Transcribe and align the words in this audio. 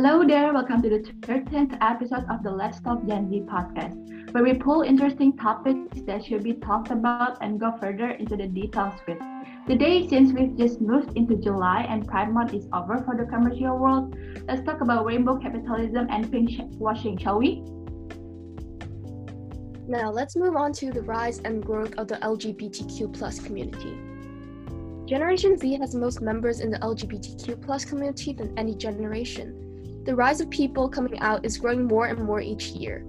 Hello 0.00 0.24
there, 0.24 0.54
welcome 0.54 0.80
to 0.80 0.88
the 0.88 1.00
13th 1.26 1.76
episode 1.80 2.24
of 2.30 2.44
the 2.44 2.50
Let's 2.52 2.78
Talk 2.78 3.04
Gen 3.04 3.28
Z 3.28 3.40
podcast, 3.50 4.32
where 4.32 4.44
we 4.44 4.54
pull 4.54 4.82
interesting 4.82 5.36
topics 5.36 6.02
that 6.02 6.24
should 6.24 6.44
be 6.44 6.52
talked 6.52 6.92
about 6.92 7.38
and 7.40 7.58
go 7.58 7.76
further 7.80 8.10
into 8.10 8.36
the 8.36 8.46
details 8.46 8.94
with. 9.08 9.18
Today, 9.66 10.06
since 10.06 10.32
we've 10.32 10.56
just 10.56 10.80
moved 10.80 11.16
into 11.16 11.34
July 11.34 11.84
and 11.90 12.06
Pride 12.06 12.32
Month 12.32 12.54
is 12.54 12.68
over 12.72 12.98
for 12.98 13.16
the 13.16 13.24
commercial 13.24 13.76
world, 13.76 14.16
let's 14.46 14.62
talk 14.64 14.82
about 14.82 15.04
rainbow 15.04 15.36
capitalism 15.36 16.06
and 16.10 16.30
pink 16.30 16.52
washing, 16.78 17.18
shall 17.18 17.40
we? 17.40 17.64
Now, 19.88 20.12
let's 20.12 20.36
move 20.36 20.54
on 20.54 20.72
to 20.74 20.92
the 20.92 21.02
rise 21.02 21.40
and 21.40 21.60
growth 21.60 21.94
of 21.98 22.06
the 22.06 22.18
LGBTQ 22.18 23.44
community. 23.44 23.98
Generation 25.08 25.58
Z 25.58 25.76
has 25.80 25.96
most 25.96 26.20
members 26.20 26.60
in 26.60 26.70
the 26.70 26.78
LGBTQ 26.78 27.88
community 27.88 28.32
than 28.32 28.56
any 28.56 28.76
generation. 28.76 29.67
The 30.08 30.16
rise 30.16 30.40
of 30.40 30.48
people 30.48 30.88
coming 30.88 31.18
out 31.18 31.44
is 31.44 31.58
growing 31.58 31.86
more 31.86 32.06
and 32.06 32.18
more 32.24 32.40
each 32.40 32.68
year. 32.68 33.04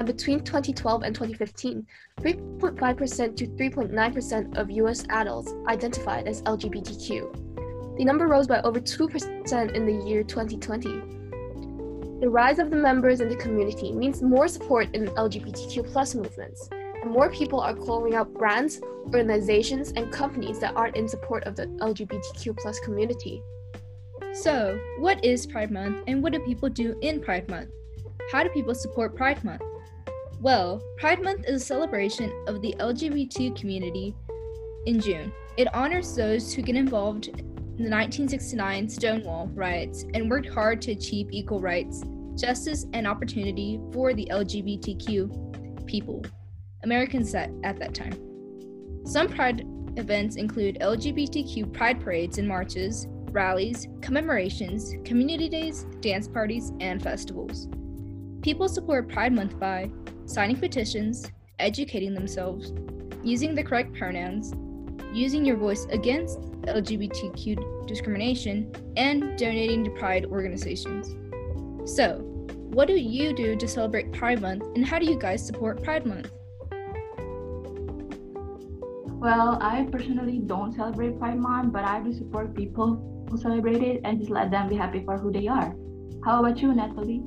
And 0.00 0.04
between 0.04 0.40
2012 0.40 1.04
and 1.04 1.14
2015, 1.14 1.86
3.5% 2.20 3.36
to 3.36 3.46
3.9% 3.46 4.56
of 4.56 4.68
US 4.68 5.04
adults 5.10 5.54
identified 5.68 6.26
as 6.26 6.42
LGBTQ. 6.42 7.96
The 7.96 8.04
number 8.04 8.26
rose 8.26 8.48
by 8.48 8.60
over 8.62 8.80
2% 8.80 9.74
in 9.76 9.86
the 9.86 10.04
year 10.04 10.24
2020. 10.24 10.88
The 12.18 12.28
rise 12.28 12.58
of 12.58 12.68
the 12.68 12.78
members 12.78 13.20
in 13.20 13.28
the 13.28 13.36
community 13.36 13.92
means 13.92 14.20
more 14.20 14.48
support 14.48 14.92
in 14.92 15.06
LGBTQ 15.06 15.92
plus 15.92 16.16
movements, 16.16 16.68
and 16.72 17.12
more 17.12 17.30
people 17.30 17.60
are 17.60 17.76
calling 17.76 18.16
out 18.16 18.34
brands, 18.34 18.80
organizations, 19.04 19.92
and 19.92 20.10
companies 20.10 20.58
that 20.58 20.74
aren't 20.74 20.96
in 20.96 21.06
support 21.06 21.44
of 21.44 21.54
the 21.54 21.66
LGBTQ 21.66 22.56
plus 22.58 22.80
community. 22.80 23.40
So, 24.34 24.80
what 24.98 25.24
is 25.24 25.46
Pride 25.46 25.70
Month 25.70 26.02
and 26.08 26.20
what 26.20 26.32
do 26.32 26.40
people 26.40 26.68
do 26.68 26.98
in 27.02 27.20
Pride 27.20 27.48
Month? 27.48 27.70
How 28.32 28.42
do 28.42 28.48
people 28.48 28.74
support 28.74 29.14
Pride 29.14 29.42
Month? 29.44 29.62
Well, 30.40 30.82
Pride 30.98 31.22
Month 31.22 31.44
is 31.46 31.62
a 31.62 31.64
celebration 31.64 32.32
of 32.48 32.60
the 32.60 32.74
LGBT 32.80 33.56
community 33.56 34.12
in 34.86 35.00
June. 35.00 35.32
It 35.56 35.72
honors 35.72 36.16
those 36.16 36.52
who 36.52 36.62
get 36.62 36.74
involved 36.74 37.28
in 37.28 37.36
the 37.36 37.90
1969 37.90 38.88
Stonewall 38.88 39.48
riots 39.54 40.04
and 40.14 40.28
worked 40.28 40.48
hard 40.48 40.82
to 40.82 40.90
achieve 40.90 41.28
equal 41.30 41.60
rights, 41.60 42.02
justice, 42.36 42.86
and 42.92 43.06
opportunity 43.06 43.78
for 43.92 44.14
the 44.14 44.26
LGBTQ 44.32 45.86
people. 45.86 46.24
Americans 46.82 47.32
at, 47.36 47.50
at 47.62 47.78
that 47.78 47.94
time. 47.94 48.18
Some 49.06 49.28
Pride 49.28 49.64
events 49.96 50.34
include 50.34 50.78
LGBTQ 50.80 51.72
pride 51.72 52.00
parades 52.00 52.38
and 52.38 52.48
marches, 52.48 53.06
rallies, 53.34 53.88
commemorations, 54.00 54.94
community 55.04 55.48
days, 55.48 55.84
dance 56.00 56.28
parties, 56.28 56.72
and 56.80 57.02
festivals. 57.02 57.68
People 58.42 58.68
support 58.68 59.08
Pride 59.08 59.32
Month 59.32 59.58
by 59.58 59.90
signing 60.24 60.56
petitions, 60.56 61.30
educating 61.58 62.14
themselves, 62.14 62.72
using 63.22 63.54
the 63.54 63.62
correct 63.62 63.92
pronouns, 63.94 64.52
using 65.12 65.44
your 65.44 65.56
voice 65.56 65.86
against 65.90 66.40
LGBTQ 66.62 67.86
discrimination, 67.86 68.72
and 68.96 69.36
donating 69.36 69.84
to 69.84 69.90
Pride 69.90 70.26
organizations. 70.26 71.14
So, 71.84 72.18
what 72.74 72.88
do 72.88 72.94
you 72.94 73.32
do 73.32 73.56
to 73.56 73.68
celebrate 73.68 74.12
Pride 74.12 74.40
Month, 74.40 74.64
and 74.76 74.86
how 74.86 74.98
do 74.98 75.06
you 75.06 75.18
guys 75.18 75.44
support 75.44 75.82
Pride 75.82 76.06
Month? 76.06 76.30
Well, 79.24 79.58
I 79.60 79.88
personally 79.90 80.38
don't 80.38 80.74
celebrate 80.74 81.18
Pride 81.18 81.38
Month, 81.38 81.72
but 81.72 81.84
I 81.84 82.00
do 82.00 82.12
support 82.12 82.54
people 82.54 83.13
who 83.28 83.38
celebrate 83.38 83.82
it 83.82 84.00
and 84.04 84.18
just 84.18 84.30
let 84.30 84.50
them 84.50 84.68
be 84.68 84.76
happy 84.76 85.02
for 85.04 85.18
who 85.18 85.32
they 85.32 85.46
are. 85.48 85.74
How 86.24 86.40
about 86.40 86.60
you, 86.60 86.74
Natalie? 86.74 87.22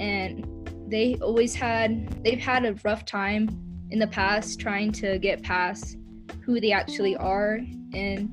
And 0.00 0.46
they 0.88 1.16
always 1.20 1.54
had 1.54 2.22
they've 2.24 2.38
had 2.38 2.64
a 2.64 2.74
rough 2.84 3.04
time 3.04 3.48
in 3.90 3.98
the 3.98 4.06
past 4.06 4.60
trying 4.60 4.92
to 4.92 5.18
get 5.18 5.42
past 5.42 5.96
who 6.44 6.60
they 6.60 6.72
actually 6.72 7.16
are 7.16 7.60
and 7.94 8.30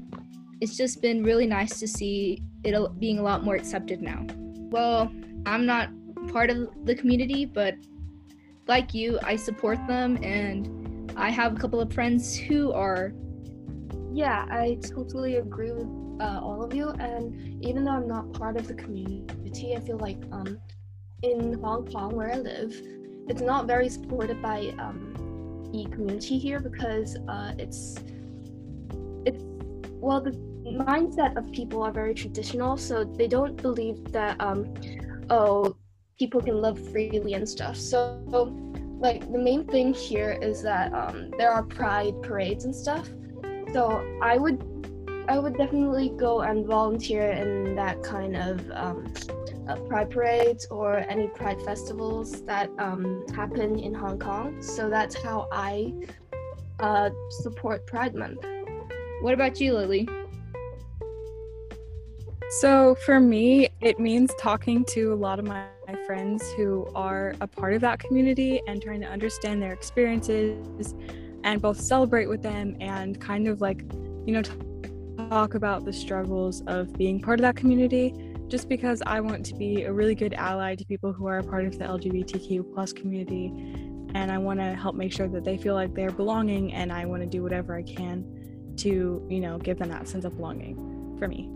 it's 0.59 0.77
just 0.77 1.01
been 1.01 1.23
really 1.23 1.47
nice 1.47 1.79
to 1.79 1.87
see 1.87 2.41
it 2.63 2.99
being 2.99 3.17
a 3.17 3.23
lot 3.23 3.43
more 3.43 3.55
accepted 3.55 4.01
now. 4.01 4.25
Well, 4.69 5.11
I'm 5.45 5.65
not 5.65 5.89
part 6.31 6.51
of 6.51 6.69
the 6.85 6.93
community, 6.93 7.45
but 7.45 7.75
like 8.67 8.93
you, 8.93 9.19
I 9.23 9.35
support 9.35 9.79
them 9.87 10.23
and 10.23 11.11
I 11.17 11.31
have 11.31 11.55
a 11.55 11.59
couple 11.59 11.81
of 11.81 11.91
friends 11.91 12.37
who 12.37 12.71
are. 12.73 13.11
Yeah, 14.13 14.45
I 14.51 14.77
totally 14.81 15.37
agree 15.37 15.71
with 15.71 15.87
uh, 16.21 16.39
all 16.41 16.63
of 16.63 16.73
you. 16.73 16.89
And 16.89 17.63
even 17.65 17.83
though 17.83 17.91
I'm 17.91 18.07
not 18.07 18.31
part 18.33 18.55
of 18.55 18.67
the 18.67 18.75
community, 18.75 19.75
I 19.75 19.79
feel 19.79 19.97
like 19.97 20.21
um, 20.31 20.59
in 21.23 21.53
Hong 21.61 21.85
Kong, 21.91 22.15
where 22.15 22.31
I 22.31 22.37
live, 22.37 22.73
it's 23.27 23.41
not 23.41 23.65
very 23.65 23.89
supported 23.89 24.41
by 24.41 24.73
um, 24.79 25.13
the 25.73 25.89
community 25.89 26.37
here 26.37 26.59
because 26.59 27.17
uh, 27.27 27.53
it's 27.57 27.95
it's 29.25 29.43
well 30.05 30.19
the 30.21 30.31
mindset 30.65 31.37
of 31.37 31.51
people 31.51 31.83
are 31.83 31.91
very 31.91 32.13
traditional, 32.13 32.77
so 32.77 33.03
they 33.03 33.27
don't 33.27 33.61
believe 33.61 34.11
that 34.11 34.39
um, 34.41 34.73
oh 35.29 35.75
people 36.19 36.41
can 36.41 36.61
love 36.61 36.77
freely 36.91 37.33
and 37.33 37.47
stuff. 37.47 37.75
So 37.75 38.21
like 38.99 39.31
the 39.31 39.39
main 39.39 39.65
thing 39.65 39.93
here 39.93 40.37
is 40.41 40.61
that 40.61 40.93
um, 40.93 41.31
there 41.37 41.51
are 41.51 41.63
pride 41.63 42.21
parades 42.21 42.65
and 42.65 42.75
stuff. 42.75 43.09
So 43.73 44.05
I 44.21 44.37
would 44.37 44.63
I 45.27 45.39
would 45.39 45.57
definitely 45.57 46.09
go 46.09 46.41
and 46.41 46.65
volunteer 46.65 47.31
in 47.31 47.75
that 47.75 48.03
kind 48.03 48.35
of 48.35 48.71
um, 48.71 49.13
uh, 49.67 49.75
pride 49.87 50.09
parades 50.09 50.65
or 50.65 50.97
any 50.97 51.27
pride 51.27 51.61
festivals 51.61 52.43
that 52.43 52.69
um, 52.77 53.25
happen 53.33 53.79
in 53.79 53.93
Hong 53.93 54.19
Kong. 54.19 54.61
So 54.61 54.89
that's 54.89 55.15
how 55.21 55.47
I 55.51 55.93
uh, 56.79 57.11
support 57.29 57.85
Pride 57.85 58.15
Month. 58.15 58.45
What 59.21 59.33
about 59.33 59.59
you, 59.59 59.73
Lily? 59.73 60.09
So 62.59 62.95
for 63.05 63.19
me, 63.19 63.69
it 63.79 63.99
means 63.99 64.33
talking 64.37 64.83
to 64.85 65.13
a 65.13 65.15
lot 65.15 65.39
of 65.39 65.45
my 65.45 65.67
friends 66.05 66.51
who 66.53 66.87
are 66.95 67.33
a 67.39 67.47
part 67.47 67.73
of 67.73 67.81
that 67.81 67.99
community 67.99 68.61
and 68.67 68.81
trying 68.81 68.99
to 69.01 69.07
understand 69.07 69.61
their 69.61 69.71
experiences 69.71 70.95
and 71.43 71.61
both 71.61 71.79
celebrate 71.79 72.27
with 72.27 72.41
them 72.41 72.75
and 72.81 73.21
kind 73.21 73.47
of 73.47 73.61
like, 73.61 73.83
you 74.25 74.33
know, 74.33 74.41
talk 75.31 75.53
about 75.55 75.85
the 75.85 75.93
struggles 75.93 76.61
of 76.67 76.91
being 76.97 77.17
part 77.17 77.39
of 77.39 77.41
that 77.41 77.55
community 77.55 78.13
just 78.49 78.67
because 78.67 79.01
I 79.05 79.21
want 79.21 79.45
to 79.45 79.55
be 79.55 79.83
a 79.83 79.93
really 79.93 80.13
good 80.13 80.33
ally 80.33 80.75
to 80.75 80.83
people 80.83 81.13
who 81.13 81.25
are 81.25 81.37
a 81.37 81.43
part 81.43 81.63
of 81.63 81.79
the 81.79 81.85
LGBTQ 81.85 82.73
plus 82.73 82.91
community 82.91 83.45
and 84.13 84.29
I 84.29 84.37
want 84.37 84.59
to 84.59 84.73
help 84.73 84.93
make 84.93 85.13
sure 85.13 85.29
that 85.29 85.45
they 85.45 85.57
feel 85.57 85.73
like 85.73 85.93
they're 85.93 86.11
belonging 86.11 86.73
and 86.73 86.91
I 86.91 87.05
want 87.05 87.21
to 87.21 87.29
do 87.29 87.43
whatever 87.43 87.77
I 87.77 87.81
can 87.81 88.25
to, 88.79 89.25
you 89.29 89.39
know, 89.39 89.57
give 89.57 89.79
them 89.79 89.87
that 89.87 90.09
sense 90.09 90.25
of 90.25 90.35
belonging 90.35 91.15
for 91.17 91.29
me. 91.29 91.49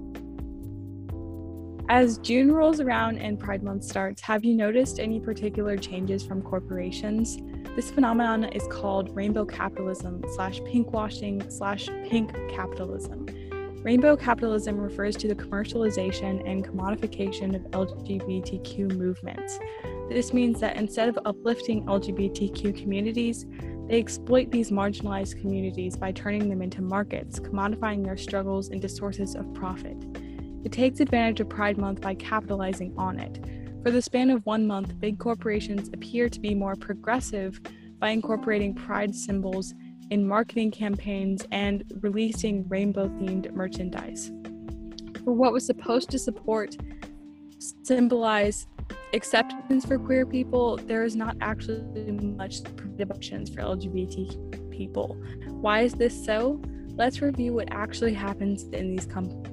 As 1.90 2.18
June 2.20 2.54
rolls 2.54 2.80
around 2.80 3.18
and 3.18 3.38
Pride 3.38 3.62
Month 3.62 3.84
starts, 3.84 4.22
have 4.22 4.46
you 4.46 4.56
noticed 4.56 5.02
any 5.02 5.20
particular 5.20 5.76
changes 5.76 6.26
from 6.26 6.42
corporations? 6.42 7.40
This 7.76 7.92
phenomenon 7.92 8.46
is 8.46 8.66
called 8.72 9.14
rainbow 9.14 9.44
capitalism 9.44 10.24
slash 10.34 10.62
pinkwashing 10.62 11.52
slash 11.52 11.88
pink 12.10 12.34
capitalism. 12.50 13.28
Rainbow 13.86 14.18
capitalism 14.18 14.80
refers 14.80 15.16
to 15.18 15.28
the 15.28 15.36
commercialization 15.36 16.42
and 16.50 16.66
commodification 16.66 17.54
of 17.54 17.62
LGBTQ 17.70 18.98
movements. 18.98 19.60
This 20.10 20.34
means 20.34 20.60
that 20.62 20.76
instead 20.76 21.08
of 21.08 21.20
uplifting 21.24 21.86
LGBTQ 21.86 22.76
communities, 22.76 23.46
they 23.88 24.00
exploit 24.00 24.50
these 24.50 24.72
marginalized 24.72 25.40
communities 25.40 25.96
by 25.96 26.12
turning 26.12 26.50
them 26.50 26.64
into 26.64 26.82
markets, 26.82 27.40
commodifying 27.40 28.04
their 28.04 28.18
struggles 28.18 28.70
into 28.70 28.90
sources 28.90 29.36
of 29.36 29.54
profit. 29.54 30.04
It 30.64 30.72
takes 30.72 31.00
advantage 31.00 31.42
of 31.42 31.50
Pride 31.50 31.78
Month 31.78 32.02
by 32.02 32.16
capitalizing 32.16 32.92
on 32.98 33.20
it. 33.20 33.40
For 33.84 33.92
the 33.92 34.02
span 34.02 34.32
of 34.32 34.44
one 34.48 34.66
month, 34.66 35.00
big 35.00 35.20
corporations 35.20 35.90
appear 35.94 36.28
to 36.28 36.40
be 36.40 36.56
more 36.56 36.76
progressive 36.76 37.62
by 38.00 38.10
incorporating 38.10 38.74
pride 38.74 39.14
symbols 39.14 39.76
in 40.10 40.28
marketing 40.28 40.72
campaigns 40.72 41.46
and 41.52 41.84
releasing 42.02 42.68
rainbow 42.68 43.08
themed 43.08 43.52
merchandise. 43.54 44.32
For 45.24 45.34
what 45.34 45.54
was 45.54 45.66
supposed 45.66 46.10
to 46.12 46.20
support, 46.20 46.76
symbolize 47.84 48.68
acceptance 49.14 49.86
for 49.86 49.98
queer 49.98 50.26
people, 50.26 50.78
there 50.78 51.04
is 51.04 51.16
not 51.16 51.36
actually 51.42 52.12
much 52.12 52.58
options 53.10 53.50
for 53.50 53.62
LGBT 53.62 54.72
people. 54.72 55.18
Why 55.48 55.82
is 55.82 55.94
this 55.94 56.26
so? 56.26 56.62
Let's 56.96 57.22
review 57.22 57.54
what 57.54 57.70
actually 57.72 58.14
happens 58.14 58.64
in 58.64 58.92
these 58.92 59.06
companies 59.06 59.46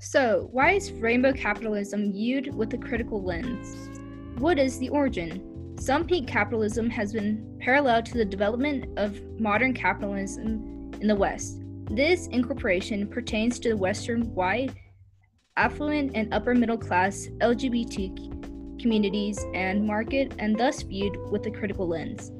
so, 0.00 0.48
why 0.52 0.72
is 0.72 0.92
rainbow 0.92 1.32
capitalism 1.32 2.12
viewed 2.12 2.54
with 2.54 2.72
a 2.72 2.78
critical 2.78 3.20
lens? 3.20 3.90
What 4.38 4.56
is 4.56 4.78
the 4.78 4.90
origin? 4.90 5.57
Some 5.78 6.06
pink 6.06 6.26
capitalism 6.26 6.90
has 6.90 7.12
been 7.12 7.56
parallel 7.60 8.02
to 8.02 8.14
the 8.14 8.24
development 8.24 8.98
of 8.98 9.22
modern 9.38 9.72
capitalism 9.72 10.90
in 11.00 11.06
the 11.06 11.14
West. 11.14 11.62
This 11.90 12.26
incorporation 12.26 13.06
pertains 13.06 13.60
to 13.60 13.70
the 13.70 13.76
Western 13.76 14.34
white 14.34 14.74
affluent 15.56 16.12
and 16.14 16.34
upper 16.34 16.54
middle 16.54 16.76
class 16.76 17.28
LGBT 17.40 18.80
communities 18.80 19.44
and 19.54 19.86
market 19.86 20.34
and 20.38 20.58
thus 20.58 20.82
viewed 20.82 21.16
with 21.30 21.46
a 21.46 21.50
critical 21.50 21.88
lens. 21.88 22.32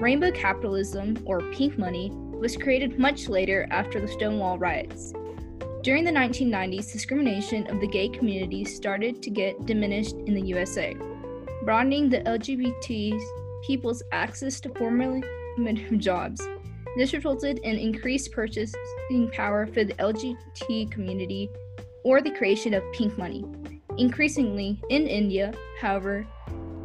Rainbow 0.00 0.30
capitalism, 0.30 1.18
or 1.26 1.40
pink 1.52 1.78
money, 1.78 2.10
was 2.12 2.56
created 2.56 2.98
much 2.98 3.28
later 3.28 3.66
after 3.70 4.00
the 4.00 4.08
Stonewall 4.08 4.58
riots. 4.58 5.12
During 5.82 6.04
the 6.04 6.10
1990s, 6.10 6.92
discrimination 6.92 7.66
of 7.68 7.80
the 7.80 7.86
gay 7.86 8.08
community 8.08 8.64
started 8.64 9.22
to 9.22 9.30
get 9.30 9.66
diminished 9.66 10.16
in 10.26 10.34
the 10.34 10.46
USA, 10.48 10.96
broadening 11.68 12.08
the 12.08 12.20
LGBT 12.20 13.20
people's 13.62 14.02
access 14.10 14.58
to 14.58 14.72
minimum 14.80 15.98
jobs. 16.00 16.40
This 16.96 17.12
resulted 17.12 17.58
in 17.58 17.76
increased 17.76 18.32
purchasing 18.32 19.30
power 19.34 19.66
for 19.66 19.84
the 19.84 19.92
LGBT 19.92 20.90
community 20.90 21.50
or 22.04 22.22
the 22.22 22.30
creation 22.30 22.72
of 22.72 22.82
pink 22.94 23.18
money. 23.18 23.44
Increasingly, 23.98 24.80
in 24.88 25.06
India, 25.06 25.52
however, 25.78 26.26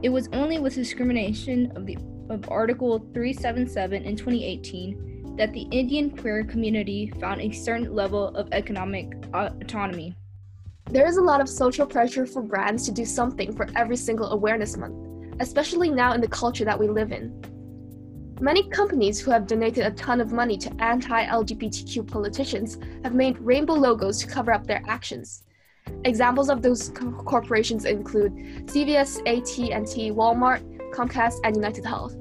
it 0.02 0.10
was 0.10 0.28
only 0.34 0.60
with 0.60 0.76
discrimination 0.76 1.72
of 1.78 1.86
the 1.86 1.98
of 2.30 2.50
Article 2.50 3.00
377 3.14 4.04
in 4.04 4.18
2018 4.18 5.36
that 5.38 5.54
the 5.54 5.66
Indian 5.72 6.10
queer 6.10 6.44
community 6.44 7.10
found 7.22 7.40
a 7.40 7.54
certain 7.54 7.96
level 7.96 8.36
of 8.36 8.50
economic 8.52 9.14
autonomy. 9.34 10.14
There 10.90 11.08
is 11.08 11.18
a 11.18 11.22
lot 11.22 11.42
of 11.42 11.50
social 11.50 11.86
pressure 11.86 12.26
for 12.26 12.42
brands 12.42 12.86
to 12.86 12.92
do 12.92 13.06
something 13.06 13.56
for 13.56 13.68
every 13.76 13.98
single 13.98 14.32
awareness 14.32 14.78
month, 14.78 15.36
especially 15.40 15.90
now 15.90 16.14
in 16.14 16.22
the 16.22 16.28
culture 16.28 16.66
that 16.66 16.80
we 16.80 16.88
live 16.88 17.12
in. 17.12 17.34
Many 18.40 18.70
companies 18.70 19.20
who 19.20 19.32
have 19.32 19.48
donated 19.48 19.86
a 19.86 19.92
ton 19.92 20.20
of 20.20 20.32
money 20.32 20.58
to 20.58 20.84
anti 20.84 21.26
LGBTQ 21.26 22.08
politicians 22.08 22.78
have 23.04 23.14
made 23.14 23.40
rainbow 23.40 23.74
logos 23.74 24.20
to 24.20 24.28
cover 24.28 24.52
up 24.52 24.68
their 24.68 24.84
actions. 24.88 25.44
Examples 26.04 26.50
of 26.50 26.62
those 26.62 26.90
co- 26.90 27.12
corporations 27.12 27.86
include 27.86 28.34
CVS, 28.68 29.20
AT&T, 29.20 30.12
Walmart, 30.12 30.62
Comcast, 30.92 31.40
and 31.44 31.56
United 31.56 31.86
Health. 31.86 32.16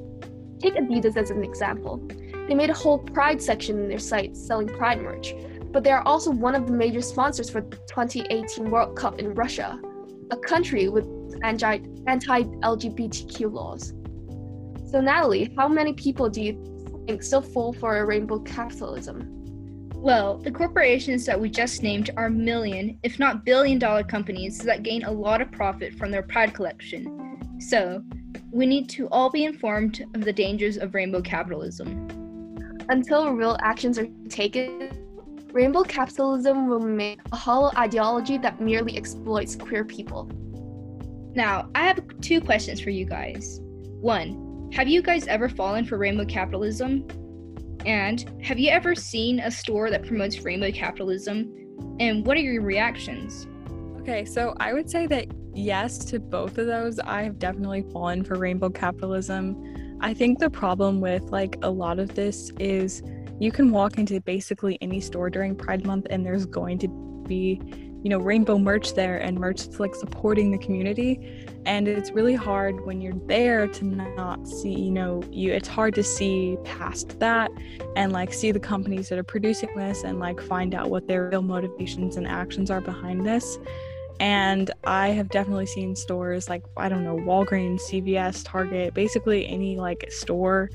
Take 0.61 0.75
Adidas 0.75 1.17
as 1.17 1.31
an 1.31 1.43
example. 1.43 2.01
They 2.47 2.55
made 2.55 2.71
a 2.71 2.75
whole 2.75 2.99
Pride 2.99 3.43
section 3.43 3.79
in 3.79 3.89
their 3.89 3.99
site 3.99 4.37
selling 4.37 4.69
Pride 4.69 5.03
merch, 5.03 5.35
but 5.73 5.83
they 5.83 5.91
are 5.91 6.03
also 6.07 6.31
one 6.31 6.55
of 6.55 6.67
the 6.67 6.73
major 6.73 7.01
sponsors 7.01 7.49
for 7.49 7.63
the 7.63 7.77
2018 7.89 8.71
World 8.71 8.97
Cup 8.97 9.19
in 9.19 9.35
Russia, 9.35 9.81
a 10.31 10.37
country 10.37 10.89
with 10.89 11.07
anti 11.43 11.79
LGBTQ 11.79 13.53
laws. 13.53 13.95
So, 14.91 15.01
Natalie, 15.01 15.55
how 15.57 15.69
many 15.69 15.95
people 15.95 16.29
do 16.29 16.43
you 16.43 17.05
think 17.07 17.23
still 17.23 17.41
fall 17.41 17.73
for 17.73 17.99
a 17.99 18.05
rainbow 18.05 18.41
capitalism? 18.41 19.29
Well, 19.95 20.39
the 20.39 20.51
corporations 20.51 21.25
that 21.27 21.41
we 21.41 21.49
just 21.49 21.83
named 21.83 22.11
are 22.17 22.29
million, 22.29 22.99
if 23.03 23.19
not 23.19 23.45
billion 23.45 23.79
dollar 23.79 24.03
companies 24.03 24.59
that 24.59 24.83
gain 24.83 25.05
a 25.05 25.11
lot 25.11 25.41
of 25.41 25.51
profit 25.51 25.95
from 25.95 26.11
their 26.11 26.23
pride 26.23 26.53
collection. 26.55 27.59
So, 27.61 28.03
we 28.51 28.67
need 28.67 28.89
to 28.91 29.09
all 29.09 29.31
be 29.31 29.45
informed 29.45 30.05
of 30.15 30.25
the 30.25 30.33
dangers 30.33 30.77
of 30.77 30.95
rainbow 30.95 31.23
capitalism. 31.23 32.09
Until 32.89 33.31
real 33.31 33.57
actions 33.63 33.99
are 33.99 34.09
taken, 34.29 35.02
rainbow 35.53 35.83
capitalism 35.83 36.67
will 36.67 36.81
remain 36.81 37.21
a 37.31 37.37
hollow 37.37 37.71
ideology 37.77 38.39
that 38.39 38.61
merely 38.61 38.97
exploits 38.97 39.55
queer 39.55 39.85
people. 39.85 40.31
Now, 41.35 41.69
I 41.75 41.87
have 41.87 42.01
two 42.21 42.41
questions 42.41 42.81
for 42.81 42.91
you 42.91 43.05
guys. 43.05 43.61
One, 43.63 44.71
have 44.73 44.89
you 44.89 45.03
guys 45.03 45.27
ever 45.27 45.49
fallen 45.49 45.85
for 45.85 45.99
rainbow 45.99 46.25
capitalism? 46.25 47.07
And 47.85 48.25
have 48.43 48.59
you 48.59 48.71
ever 48.71 48.95
seen 48.95 49.41
a 49.41 49.51
store 49.51 49.91
that 49.91 50.07
promotes 50.07 50.41
rainbow 50.41 50.71
capitalism? 50.71 51.53
And 52.01 52.27
what 52.27 52.37
are 52.37 52.41
your 52.41 52.63
reactions? 52.63 53.47
Okay, 54.01 54.25
so 54.25 54.55
I 54.59 54.73
would 54.73 54.91
say 54.91 55.07
that 55.09 55.27
yes 55.55 55.99
to 56.07 56.19
both 56.19 56.59
of 56.59 56.67
those. 56.67 56.99
I 56.99 57.23
have 57.23 57.39
definitely 57.39 57.85
fallen 57.93 58.25
for 58.25 58.39
rainbow 58.39 58.71
capitalism. 58.71 59.99
I 60.01 60.15
think 60.15 60.39
the 60.39 60.51
problem 60.51 61.01
with 61.01 61.25
like 61.25 61.57
a 61.63 61.71
lot 61.71 61.99
of 61.99 62.15
this 62.15 62.51
is 62.59 63.03
you 63.41 63.51
can 63.51 63.71
walk 63.71 63.99
into 63.99 64.21
basically 64.21 64.79
any 64.81 65.01
store 65.01 65.31
during 65.31 65.57
Pride 65.57 65.87
Month 65.87 66.07
and 66.11 66.25
there's 66.25 66.47
going 66.47 66.79
to 66.79 66.89
be 67.27 67.61
you 68.03 68.11
know 68.11 68.19
rainbow 68.19 68.59
merch 68.59 68.95
there 68.95 69.19
and 69.19 69.39
merch 69.39 69.63
that's 69.63 69.79
like 69.79 69.95
supporting 69.95 70.51
the 70.51 70.59
community. 70.59 71.47
And 71.65 71.87
it's 71.87 72.11
really 72.11 72.35
hard 72.35 72.85
when 72.85 73.01
you're 73.01 73.19
there 73.27 73.69
to 73.69 73.85
not 73.85 74.47
see 74.49 74.73
you 74.73 74.91
know 74.91 75.23
you 75.31 75.53
it's 75.53 75.69
hard 75.69 75.95
to 75.95 76.03
see 76.03 76.57
past 76.65 77.19
that 77.21 77.51
and 77.97 78.13
like 78.13 78.35
see 78.35 78.51
the 78.51 78.61
companies 78.61 79.09
that 79.09 79.19
are 79.19 79.25
producing 79.25 79.75
this 79.77 80.03
and 80.03 80.19
like 80.19 80.41
find 80.41 80.75
out 80.75 80.91
what 80.91 81.07
their 81.07 81.29
real 81.29 81.43
motivations 81.43 82.17
and 82.17 82.27
actions 82.27 82.71
are 82.71 82.81
behind 82.81 83.25
this. 83.25 83.59
And 84.21 84.71
i 84.85 85.09
have 85.09 85.29
definitely 85.31 85.67
seen 85.67 85.97
stores 85.97 86.49
like 86.49 86.63
i 86.77 86.89
don't 86.89 87.03
know 87.03 87.17
walgreens 87.17 87.81
cvs 87.91 88.45
target 88.45 88.95
basically 88.95 89.49
any 89.49 89.77
like 89.77 90.05
store 90.13 90.71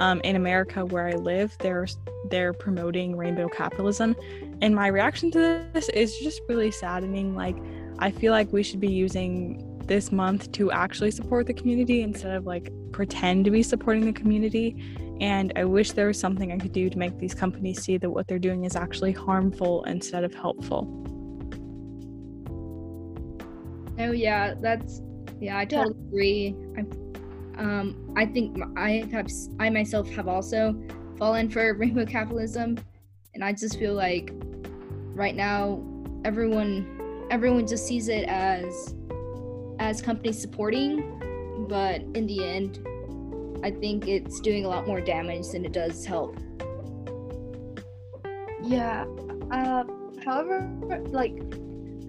um, 0.00 0.20
in 0.22 0.36
America 0.36 0.84
where 0.84 1.08
I 1.08 1.12
live, 1.12 1.56
they're 1.58 1.86
they're 2.30 2.52
promoting 2.52 3.16
rainbow 3.16 3.48
capitalism, 3.48 4.16
and 4.60 4.74
my 4.74 4.86
reaction 4.88 5.30
to 5.32 5.66
this 5.72 5.88
is 5.90 6.16
just 6.18 6.40
really 6.48 6.70
saddening. 6.70 7.34
Like, 7.34 7.56
I 7.98 8.10
feel 8.10 8.32
like 8.32 8.52
we 8.52 8.62
should 8.62 8.80
be 8.80 8.90
using 8.92 9.68
this 9.86 10.12
month 10.12 10.52
to 10.52 10.70
actually 10.70 11.10
support 11.10 11.46
the 11.46 11.54
community 11.54 12.02
instead 12.02 12.34
of 12.34 12.46
like 12.46 12.72
pretend 12.92 13.44
to 13.44 13.50
be 13.50 13.62
supporting 13.62 14.04
the 14.04 14.12
community. 14.12 14.96
And 15.20 15.52
I 15.56 15.64
wish 15.64 15.92
there 15.92 16.06
was 16.06 16.18
something 16.18 16.50
I 16.50 16.58
could 16.58 16.72
do 16.72 16.88
to 16.90 16.98
make 16.98 17.18
these 17.18 17.34
companies 17.34 17.82
see 17.82 17.96
that 17.98 18.10
what 18.10 18.26
they're 18.26 18.38
doing 18.38 18.64
is 18.64 18.74
actually 18.74 19.12
harmful 19.12 19.84
instead 19.84 20.24
of 20.24 20.34
helpful. 20.34 20.88
Oh 23.98 24.12
yeah, 24.12 24.54
that's 24.60 25.00
yeah, 25.40 25.58
I 25.58 25.64
totally 25.64 25.94
yeah. 25.96 26.08
agree. 26.08 26.56
I 26.78 27.11
um, 27.58 28.12
I 28.16 28.26
think 28.26 28.58
I 28.76 29.08
have 29.12 29.28
I 29.58 29.70
myself 29.70 30.08
have 30.10 30.28
also 30.28 30.74
fallen 31.18 31.50
for 31.50 31.74
rainbow 31.78 32.06
capitalism, 32.06 32.78
and 33.34 33.44
I 33.44 33.52
just 33.52 33.78
feel 33.78 33.94
like 33.94 34.32
right 35.14 35.34
now 35.34 35.82
everyone 36.24 37.26
everyone 37.30 37.66
just 37.66 37.86
sees 37.86 38.08
it 38.08 38.24
as 38.28 38.94
as 39.78 40.00
companies 40.00 40.40
supporting, 40.40 41.66
but 41.68 42.02
in 42.14 42.26
the 42.26 42.44
end, 42.44 42.86
I 43.64 43.70
think 43.70 44.06
it's 44.06 44.40
doing 44.40 44.64
a 44.64 44.68
lot 44.68 44.86
more 44.86 45.00
damage 45.00 45.48
than 45.48 45.64
it 45.64 45.72
does 45.72 46.04
help. 46.04 46.38
Yeah. 48.62 49.06
Uh, 49.50 49.84
however, 50.24 50.70
like 51.08 51.34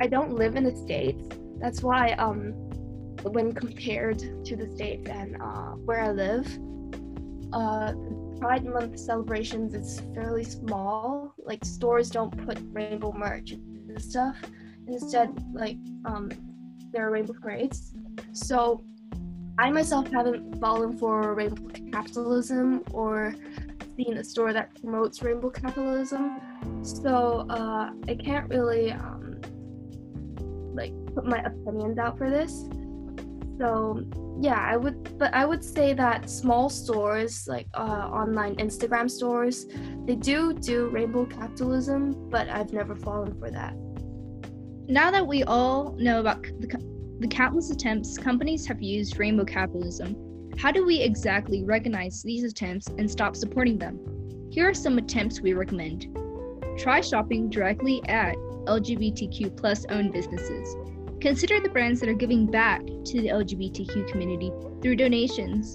I 0.01 0.07
don't 0.07 0.33
live 0.33 0.55
in 0.55 0.63
the 0.63 0.75
states. 0.75 1.27
That's 1.59 1.81
why 1.81 2.11
um 2.13 2.53
when 3.31 3.53
compared 3.53 4.19
to 4.45 4.55
the 4.55 4.69
states 4.75 5.09
and 5.09 5.41
uh, 5.41 5.71
where 5.85 6.01
I 6.01 6.11
live, 6.11 6.47
uh, 7.53 7.93
Pride 8.39 8.65
Month 8.65 8.99
celebrations 8.99 9.73
is 9.73 10.01
fairly 10.13 10.43
small. 10.43 11.33
Like 11.37 11.63
stores 11.63 12.09
don't 12.09 12.35
put 12.45 12.59
rainbow 12.71 13.13
merch 13.13 13.51
and 13.51 14.01
stuff. 14.01 14.35
Instead, 14.87 15.29
like 15.53 15.77
um, 16.05 16.29
there 16.91 17.07
are 17.07 17.11
rainbow 17.11 17.33
parades. 17.33 17.93
So 18.33 18.83
I 19.57 19.71
myself 19.71 20.11
haven't 20.11 20.59
fallen 20.59 20.97
for 20.97 21.33
rainbow 21.35 21.69
capitalism 21.91 22.83
or 22.91 23.35
seen 23.95 24.17
a 24.17 24.23
store 24.23 24.51
that 24.51 24.73
promotes 24.81 25.21
rainbow 25.21 25.49
capitalism. 25.49 26.41
So 26.81 27.45
uh, 27.49 27.91
I 28.07 28.15
can't 28.15 28.49
really 28.49 28.91
um, 28.91 29.39
like 30.73 30.91
put 31.13 31.25
my 31.25 31.39
opinions 31.39 31.97
out 31.97 32.17
for 32.17 32.29
this. 32.29 32.65
So 33.59 34.03
yeah, 34.39 34.59
I 34.59 34.77
would, 34.77 35.17
but 35.17 35.33
I 35.33 35.45
would 35.45 35.63
say 35.63 35.93
that 35.93 36.29
small 36.29 36.69
stores 36.69 37.47
like 37.47 37.67
uh, 37.75 38.09
online 38.11 38.55
Instagram 38.55 39.09
stores, 39.09 39.67
they 40.05 40.15
do 40.15 40.53
do 40.53 40.89
rainbow 40.89 41.25
capitalism, 41.25 42.29
but 42.29 42.49
I've 42.49 42.73
never 42.73 42.95
fallen 42.95 43.37
for 43.39 43.51
that. 43.51 43.75
Now 44.87 45.11
that 45.11 45.25
we 45.25 45.43
all 45.43 45.95
know 45.97 46.19
about 46.19 46.43
the, 46.43 47.17
the 47.19 47.27
countless 47.27 47.71
attempts 47.71 48.17
companies 48.17 48.65
have 48.67 48.81
used 48.81 49.17
rainbow 49.17 49.45
capitalism, 49.45 50.15
how 50.57 50.71
do 50.71 50.85
we 50.85 51.01
exactly 51.01 51.63
recognize 51.63 52.21
these 52.21 52.43
attempts 52.43 52.87
and 52.87 53.09
stop 53.09 53.35
supporting 53.35 53.77
them? 53.77 53.99
Here 54.51 54.69
are 54.69 54.73
some 54.73 54.97
attempts 54.97 55.41
we 55.41 55.53
recommend. 55.53 56.07
Try 56.77 57.01
shopping 57.01 57.49
directly 57.49 58.03
at 58.07 58.35
LGBTQ 58.65 59.57
plus 59.57 59.85
owned 59.89 60.11
businesses. 60.11 60.75
Consider 61.23 61.61
the 61.61 61.69
brands 61.69 62.01
that 62.01 62.09
are 62.09 62.13
giving 62.13 62.45
back 62.45 62.81
to 62.85 63.21
the 63.21 63.29
LGBTQ 63.29 64.09
community 64.09 64.51
through 64.81 64.97
donations. 64.97 65.73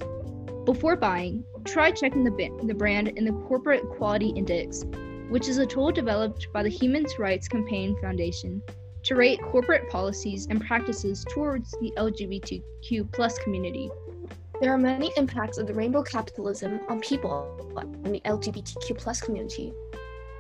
Before 0.67 0.95
buying, 0.95 1.43
try 1.65 1.91
checking 1.91 2.23
the, 2.23 2.51
the 2.65 2.75
brand 2.75 3.09
in 3.09 3.25
the 3.25 3.33
Corporate 3.33 3.83
Equality 3.83 4.29
Index, 4.29 4.85
which 5.31 5.49
is 5.49 5.57
a 5.57 5.65
tool 5.65 5.91
developed 5.91 6.49
by 6.53 6.63
the 6.63 6.69
Human 6.69 7.07
Rights 7.19 7.49
Campaign 7.49 7.97
Foundation 7.99 8.61
to 9.05 9.15
rate 9.15 9.41
corporate 9.41 9.89
policies 9.89 10.47
and 10.51 10.61
practices 10.61 11.25
towards 11.31 11.71
the 11.81 11.95
LGBTQ 11.97 13.11
plus 13.11 13.39
community. 13.39 13.89
There 14.61 14.75
are 14.75 14.77
many 14.77 15.11
impacts 15.17 15.57
of 15.57 15.67
the 15.67 15.73
rainbow 15.73 16.03
capitalism 16.03 16.81
on 16.91 17.01
people 17.01 17.89
in 18.05 18.13
the 18.13 18.21
LGBTQ 18.27 18.99
plus 18.99 19.23
community. 19.23 19.73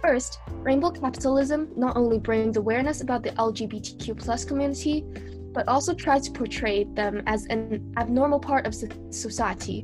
First, 0.01 0.39
rainbow 0.49 0.91
capitalism 0.91 1.71
not 1.77 1.97
only 1.97 2.19
brings 2.19 2.57
awareness 2.57 3.01
about 3.01 3.23
the 3.23 3.31
LGBTQ 3.31 4.17
plus 4.19 4.45
community, 4.45 5.05
but 5.53 5.67
also 5.67 5.93
tries 5.93 6.23
to 6.23 6.31
portray 6.31 6.85
them 6.85 7.23
as 7.27 7.47
an 7.47 7.93
abnormal 7.97 8.39
part 8.39 8.67
of 8.67 8.75
society, 9.11 9.81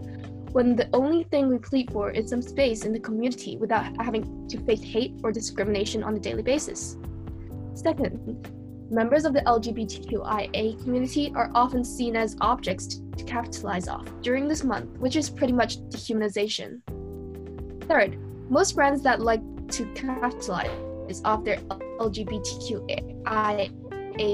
when 0.53 0.77
the 0.77 0.89
only 0.93 1.25
thing 1.25 1.49
we 1.49 1.59
plead 1.59 1.91
for 1.91 2.13
is 2.13 2.31
some 2.31 2.43
space 2.43 2.85
in 2.85 2.93
the 2.93 3.01
community 3.01 3.57
without 3.57 3.85
having 4.01 4.47
to 4.47 4.59
face 4.65 4.83
hate 4.83 5.15
or 5.25 5.33
discrimination 5.33 6.05
on 6.05 6.15
a 6.15 6.21
daily 6.21 6.43
basis. 6.43 6.97
Second, 7.75 8.49
members 8.89 9.25
of 9.25 9.33
the 9.33 9.41
LGBTQIA 9.41 10.81
community 10.85 11.33
are 11.35 11.51
often 11.57 11.85
seen 11.85 12.15
as 12.15 12.37
objects 12.41 13.01
to 13.17 13.25
capitalize 13.25 13.89
off 13.89 14.07
during 14.21 14.47
this 14.47 14.63
month, 14.63 14.97
which 14.99 15.17
is 15.17 15.29
pretty 15.29 15.53
much 15.53 15.79
dehumanization. 15.89 16.81
Third, 17.89 18.17
most 18.49 18.77
brands 18.77 19.03
that 19.03 19.21
like 19.21 19.41
to 19.77 19.85
capitalize 19.95 21.21
off 21.25 21.45
their 21.45 21.57
LGBTQIA 21.99 23.71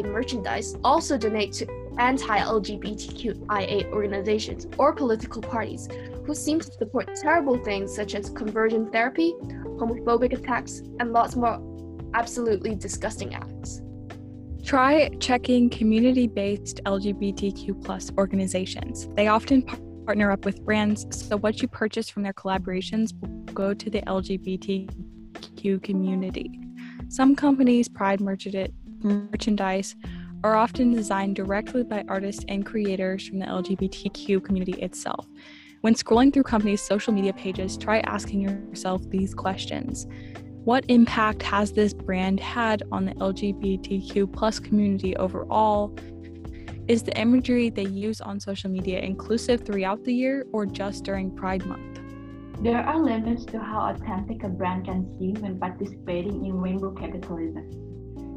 merchandise 0.04 0.76
also 0.84 1.16
donate 1.16 1.52
to 1.52 1.66
anti 1.98 2.38
LGBTQIA 2.38 3.90
organizations 3.90 4.66
or 4.78 4.92
political 4.92 5.40
parties 5.40 5.88
who 6.26 6.34
seem 6.34 6.60
to 6.60 6.70
support 6.72 7.14
terrible 7.16 7.56
things 7.56 7.94
such 7.94 8.14
as 8.14 8.28
conversion 8.30 8.90
therapy, 8.90 9.34
homophobic 9.78 10.32
attacks, 10.34 10.82
and 11.00 11.12
lots 11.12 11.36
more 11.36 11.58
absolutely 12.14 12.74
disgusting 12.74 13.34
acts. 13.34 13.80
Try 14.62 15.08
checking 15.20 15.70
community 15.70 16.26
based 16.26 16.82
LGBTQ 16.84 17.82
plus 17.82 18.10
organizations. 18.18 19.08
They 19.14 19.28
often 19.28 19.62
partner 20.04 20.30
up 20.30 20.44
with 20.44 20.62
brands, 20.64 21.06
so 21.10 21.38
what 21.38 21.62
you 21.62 21.68
purchase 21.68 22.10
from 22.10 22.24
their 22.24 22.34
collaborations 22.34 23.14
will 23.20 23.30
go 23.54 23.72
to 23.72 23.90
the 23.90 24.02
LGBTQ 24.02 25.09
community. 25.82 26.50
Some 27.08 27.34
companies' 27.34 27.88
pride 27.88 28.20
merchandise 28.20 29.96
are 30.42 30.56
often 30.56 30.92
designed 30.92 31.36
directly 31.36 31.82
by 31.82 32.04
artists 32.08 32.44
and 32.48 32.64
creators 32.64 33.26
from 33.26 33.38
the 33.38 33.46
LGBTQ 33.46 34.42
community 34.42 34.80
itself. 34.80 35.26
When 35.82 35.94
scrolling 35.94 36.32
through 36.32 36.44
companies' 36.44 36.82
social 36.82 37.12
media 37.12 37.32
pages, 37.32 37.76
try 37.76 38.00
asking 38.00 38.40
yourself 38.42 39.02
these 39.10 39.34
questions 39.34 40.06
what 40.64 40.84
impact 40.88 41.42
has 41.42 41.72
this 41.72 41.94
brand 41.94 42.38
had 42.38 42.82
on 42.92 43.06
the 43.06 43.14
LGBTQ 43.14 44.30
plus 44.30 44.58
community 44.58 45.16
overall? 45.16 45.96
Is 46.86 47.02
the 47.02 47.18
imagery 47.18 47.70
they 47.70 47.86
use 47.86 48.20
on 48.20 48.38
social 48.38 48.70
media 48.70 49.00
inclusive 49.00 49.62
throughout 49.62 50.04
the 50.04 50.12
year 50.12 50.44
or 50.52 50.66
just 50.66 51.02
during 51.02 51.34
Pride 51.34 51.64
Month? 51.64 51.89
There 52.62 52.76
are 52.76 53.02
limits 53.02 53.46
to 53.46 53.58
how 53.58 53.88
authentic 53.88 54.42
a 54.44 54.48
brand 54.50 54.84
can 54.84 55.08
seem 55.18 55.32
when 55.40 55.58
participating 55.58 56.44
in 56.44 56.60
rainbow 56.60 56.90
capitalism. 56.90 57.70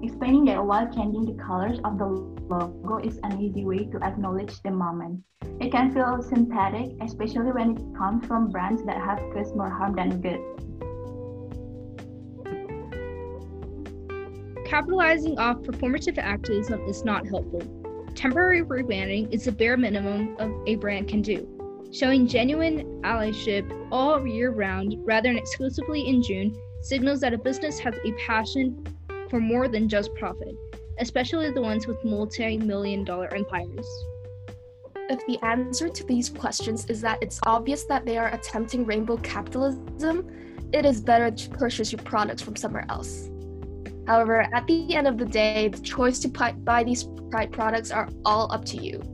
Explaining 0.02 0.46
that 0.46 0.66
while 0.66 0.90
changing 0.94 1.26
the 1.26 1.44
colors 1.44 1.78
of 1.84 1.98
the 1.98 2.06
logo 2.06 3.00
is 3.06 3.20
an 3.24 3.42
easy 3.42 3.66
way 3.66 3.84
to 3.84 4.02
acknowledge 4.02 4.62
the 4.62 4.72
moment. 4.72 5.22
It 5.60 5.74
can 5.74 5.94
feel 5.94 6.22
synthetic, 6.22 6.96
especially 7.02 7.52
when 7.52 7.72
it 7.72 7.98
comes 7.98 8.26
from 8.26 8.50
brands 8.50 8.82
that 8.86 8.96
have 8.96 9.20
caused 9.34 9.58
more 9.58 9.70
harm 9.70 9.94
than 9.94 10.22
good. 10.22 10.40
Capitalizing 14.66 15.38
off 15.38 15.58
performative 15.64 16.18
activism 16.18 16.80
is 16.88 17.04
not 17.04 17.28
helpful. 17.28 17.62
Temporary 18.16 18.62
rebranding 18.64 19.30
is 19.34 19.44
the 19.44 19.52
bare 19.52 19.76
minimum 19.76 20.38
of 20.40 20.50
a 20.66 20.76
brand 20.76 21.10
can 21.10 21.22
do. 21.22 21.53
Showing 21.94 22.28
genuine 22.28 23.04
allyship 23.04 23.70
all 23.92 24.26
year 24.26 24.50
round 24.50 24.96
rather 25.06 25.30
than 25.30 25.38
exclusively 25.38 26.08
in 26.08 26.24
June 26.24 26.60
signals 26.82 27.20
that 27.20 27.36
a 27.36 27.38
business 27.38 27.78
has 27.80 27.94
a 28.04 28.12
passion 28.14 28.84
for 29.30 29.40
more 29.40 29.68
than 29.68 29.88
just 29.88 30.14
profit, 30.16 30.56
especially 30.98 31.52
the 31.52 31.62
ones 31.62 31.86
with 31.86 32.04
multi 32.04 32.58
million 32.58 33.04
dollar 33.04 33.32
empires. 33.32 33.88
If 35.08 35.24
the 35.28 35.38
answer 35.46 35.88
to 35.88 36.04
these 36.06 36.30
questions 36.30 36.88
is 36.88 37.00
that 37.02 37.22
it's 37.22 37.40
obvious 37.46 37.84
that 37.84 38.08
they 38.08 38.18
are 38.18 38.34
attempting 38.34 38.86
rainbow 38.88 39.18
capitalism, 39.18 40.32
it 40.74 40.88
is 40.88 41.00
better 41.00 41.30
to 41.30 41.50
purchase 41.52 41.92
your 41.92 42.02
products 42.02 42.42
from 42.42 42.56
somewhere 42.56 42.88
else. 42.90 43.30
However, 44.08 44.48
at 44.52 44.66
the 44.66 44.96
end 44.96 45.08
of 45.08 45.20
the 45.20 45.26
day, 45.26 45.68
the 45.68 45.80
choice 45.80 46.18
to 46.20 46.28
buy 46.28 46.84
these 46.84 47.08
products 47.52 47.92
are 47.92 48.10
all 48.26 48.52
up 48.52 48.66
to 48.66 48.78
you. 48.78 49.13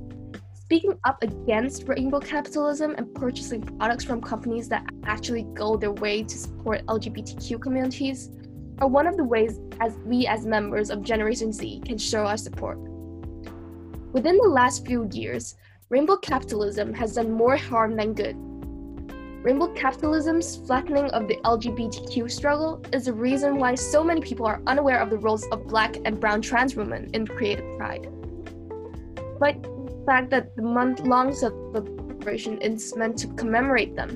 Speaking 0.69 0.99
up 1.03 1.23
against 1.23 1.87
rainbow 1.87 2.19
capitalism 2.19 2.93
and 2.95 3.11
purchasing 3.15 3.59
products 3.59 4.03
from 4.03 4.21
companies 4.21 4.69
that 4.69 4.85
actually 5.03 5.41
go 5.55 5.75
their 5.75 5.93
way 5.93 6.21
to 6.21 6.37
support 6.37 6.85
LGBTQ 6.85 7.59
communities 7.59 8.29
are 8.77 8.87
one 8.87 9.07
of 9.07 9.17
the 9.17 9.23
ways 9.23 9.59
as 9.79 9.97
we 10.05 10.27
as 10.27 10.45
members 10.45 10.91
of 10.91 11.01
Generation 11.01 11.51
Z 11.51 11.81
can 11.87 11.97
show 11.97 12.23
our 12.23 12.37
support. 12.37 12.77
Within 14.13 14.37
the 14.37 14.47
last 14.47 14.85
few 14.85 15.09
years, 15.11 15.55
rainbow 15.89 16.17
capitalism 16.17 16.93
has 16.93 17.15
done 17.15 17.31
more 17.31 17.57
harm 17.57 17.95
than 17.95 18.13
good 18.13 18.35
Rainbow 19.41 19.73
capitalism's 19.73 20.57
flattening 20.67 21.09
of 21.11 21.27
the 21.27 21.37
LGBTQ 21.45 22.29
struggle 22.29 22.79
is 22.93 23.05
the 23.05 23.13
reason 23.13 23.57
why 23.57 23.73
so 23.73 24.03
many 24.03 24.21
people 24.21 24.45
are 24.45 24.61
unaware 24.67 24.99
of 24.99 25.09
the 25.09 25.17
roles 25.17 25.47
of 25.47 25.65
black 25.65 25.95
and 26.05 26.19
brown 26.19 26.43
trans 26.43 26.75
women 26.75 27.09
in 27.13 27.25
creative 27.25 27.65
pride. 27.77 28.07
But 29.39 29.55
fact 30.09 30.31
that 30.31 30.55
the 30.55 30.63
month 30.63 31.01
long 31.01 31.31
celebration 31.31 32.59
is 32.63 32.95
meant 32.95 33.15
to 33.15 33.27
commemorate 33.35 33.95
them. 33.95 34.09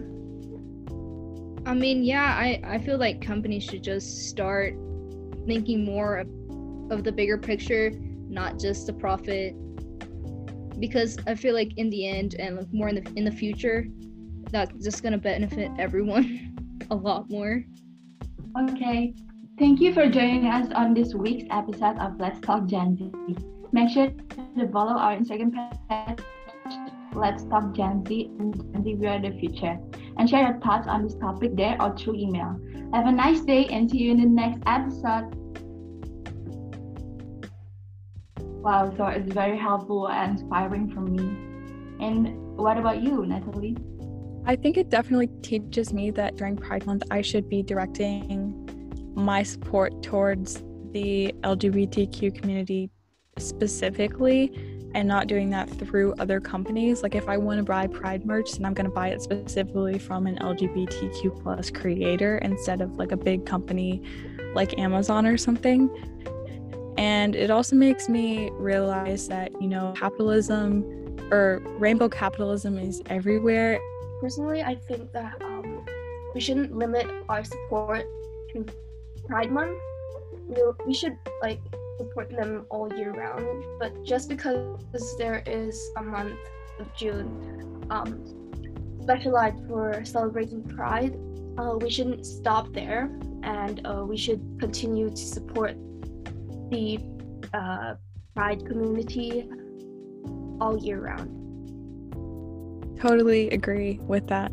I 1.67 1.75
mean, 1.75 2.03
yeah, 2.03 2.35
I, 2.35 2.59
I 2.65 2.79
feel 2.79 2.97
like 2.97 3.21
companies 3.21 3.63
should 3.63 3.83
just 3.83 4.27
start 4.27 4.73
thinking 5.45 5.85
more 5.85 6.17
of, 6.17 6.27
of 6.89 7.03
the 7.03 7.11
bigger 7.11 7.37
picture, 7.37 7.91
not 8.27 8.59
just 8.59 8.87
the 8.87 8.93
profit. 8.93 9.53
Because 10.79 11.19
I 11.27 11.35
feel 11.35 11.53
like 11.53 11.77
in 11.77 11.91
the 11.91 12.07
end 12.07 12.37
and 12.39 12.57
like 12.57 12.73
more 12.73 12.89
in 12.89 12.95
the 12.95 13.13
in 13.15 13.23
the 13.23 13.31
future, 13.31 13.85
that's 14.49 14.83
just 14.83 15.03
going 15.03 15.13
to 15.13 15.19
benefit 15.19 15.69
everyone 15.77 16.57
a 16.89 16.95
lot 16.95 17.29
more. 17.29 17.63
Okay. 18.71 19.13
Thank 19.59 19.79
you 19.79 19.93
for 19.93 20.09
joining 20.09 20.47
us 20.47 20.71
on 20.73 20.95
this 20.95 21.13
week's 21.13 21.45
episode 21.51 21.99
of 21.99 22.19
Let's 22.19 22.39
Talk 22.39 22.65
Gen 22.65 22.97
Z. 22.97 23.52
Make 23.73 23.89
sure 23.89 24.11
to 24.59 24.67
follow 24.67 24.93
our 24.93 25.17
Instagram 25.17 25.51
page, 25.51 26.19
Let's 27.15 27.43
Talk 27.45 27.73
Gen 27.73 28.05
Z 28.05 28.29
and 28.37 28.53
Gen 28.71 28.83
Z 28.83 28.93
We 28.93 29.07
Are 29.07 29.19
the 29.19 29.31
Future, 29.39 29.79
and 30.15 30.29
share 30.29 30.43
your 30.47 30.59
thoughts 30.59 30.87
on 30.87 31.01
this 31.01 31.15
topic 31.15 31.55
there 31.55 31.81
or 31.81 31.97
through 31.97 32.17
email. 32.17 32.55
Have 32.93 33.07
a 33.07 33.11
nice 33.11 33.41
day 33.41 33.65
and 33.65 33.89
see 33.89 33.97
you 33.97 34.11
in 34.11 34.21
the 34.21 34.27
next 34.27 34.61
episode. 34.67 35.33
Wow, 38.37 38.93
so 38.95 39.07
it's 39.07 39.33
very 39.33 39.57
helpful 39.57 40.07
and 40.07 40.39
inspiring 40.39 40.91
for 40.91 41.01
me. 41.01 41.23
And 41.99 42.37
what 42.55 42.77
about 42.77 43.01
you, 43.01 43.25
Natalie? 43.25 43.75
I 44.45 44.55
think 44.55 44.77
it 44.77 44.91
definitely 44.91 45.31
teaches 45.41 45.91
me 45.91 46.11
that 46.11 46.35
during 46.35 46.57
Pride 46.57 46.85
Month, 46.85 47.05
I 47.09 47.23
should 47.23 47.49
be 47.49 47.63
directing 47.63 48.69
my 49.15 49.41
support 49.41 50.03
towards 50.03 50.61
the 50.91 51.33
LGBTQ 51.41 52.39
community 52.39 52.91
specifically 53.37 54.51
and 54.95 55.07
not 55.07 55.27
doing 55.27 55.49
that 55.49 55.69
through 55.69 56.13
other 56.19 56.39
companies. 56.39 57.01
Like 57.01 57.15
if 57.15 57.27
I 57.27 57.37
want 57.37 57.57
to 57.57 57.63
buy 57.63 57.87
Pride 57.87 58.25
merch, 58.25 58.51
then 58.53 58.65
I'm 58.65 58.73
going 58.73 58.85
to 58.85 58.91
buy 58.91 59.09
it 59.09 59.21
specifically 59.21 59.97
from 59.97 60.27
an 60.27 60.37
LGBTQ 60.37 61.41
plus 61.41 61.71
creator 61.71 62.37
instead 62.39 62.81
of 62.81 62.91
like 62.97 63.11
a 63.11 63.17
big 63.17 63.45
company 63.45 64.01
like 64.53 64.77
Amazon 64.77 65.25
or 65.25 65.37
something. 65.37 65.89
And 66.97 67.35
it 67.35 67.49
also 67.49 67.75
makes 67.75 68.07
me 68.07 68.51
realize 68.51 69.27
that, 69.29 69.51
you 69.59 69.67
know, 69.67 69.93
capitalism 69.97 70.83
or 71.31 71.59
rainbow 71.79 72.07
capitalism 72.07 72.77
is 72.77 73.01
everywhere 73.07 73.79
personally, 74.23 74.63
I 74.63 74.75
think 74.75 75.11
that 75.11 75.35
um, 75.41 75.85
we 76.33 76.39
shouldn't 76.39 76.73
limit 76.73 77.05
our 77.27 77.43
support 77.43 78.05
to 78.53 78.65
Pride 79.27 79.51
Month. 79.51 79.77
We 80.87 80.93
should 80.93 81.17
like 81.41 81.59
support 81.97 82.29
them 82.29 82.65
all 82.69 82.91
year 82.93 83.11
round. 83.11 83.63
But 83.79 84.03
just 84.03 84.29
because 84.29 84.79
there 85.17 85.43
is 85.45 85.79
a 85.97 86.03
month 86.03 86.39
of 86.79 86.93
June 86.95 87.85
um, 87.89 88.23
specialized 89.01 89.67
for 89.67 90.03
celebrating 90.05 90.63
Pride, 90.63 91.15
uh, 91.57 91.77
we 91.79 91.89
shouldn't 91.89 92.25
stop 92.25 92.73
there, 92.73 93.11
and 93.43 93.85
uh, 93.85 94.03
we 94.07 94.17
should 94.17 94.41
continue 94.59 95.09
to 95.09 95.17
support 95.17 95.75
the 96.71 96.99
uh, 97.53 97.95
Pride 98.35 98.65
community 98.65 99.49
all 100.59 100.77
year 100.77 100.99
round. 101.01 101.39
Totally 102.99 103.49
agree 103.49 103.99
with 104.03 104.27
that. 104.27 104.51